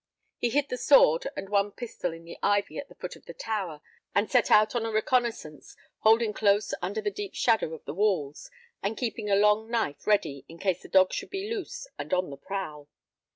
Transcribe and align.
He 0.39 0.49
hid 0.49 0.69
the 0.69 0.77
sword 0.79 1.27
and 1.37 1.47
one 1.47 1.71
pistol 1.73 2.11
in 2.11 2.23
the 2.23 2.39
ivy 2.41 2.79
at 2.79 2.89
the 2.89 2.95
foot 2.95 3.15
of 3.15 3.27
the 3.27 3.35
tower, 3.35 3.81
and 4.15 4.31
set 4.31 4.49
out 4.49 4.73
on 4.73 4.83
a 4.83 4.89
reconnoissance, 4.89 5.75
holding 5.99 6.33
close 6.33 6.73
under 6.81 7.01
the 7.01 7.11
deep 7.11 7.35
shadow 7.35 7.75
of 7.75 7.85
the 7.85 7.93
walls, 7.93 8.49
and 8.81 8.97
keeping 8.97 9.29
a 9.29 9.35
long 9.35 9.69
knife 9.69 10.07
ready 10.07 10.43
in 10.49 10.57
case 10.57 10.81
the 10.81 10.87
dog 10.89 11.13
should 11.13 11.29
be 11.29 11.47
loose 11.53 11.85
and 11.99 12.15
on 12.15 12.31
the 12.31 12.37
prowl. 12.37 12.89